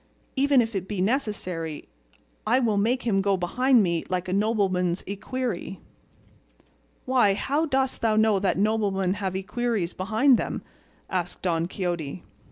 [0.01, 0.07] and
[0.43, 1.87] even if it be necessary,
[2.47, 5.79] I will make him go behind me like a nobleman's equerry."
[7.05, 10.63] "Why, how dost thou know that noblemen have equerries behind them?"
[11.07, 12.23] asked Don Quixote.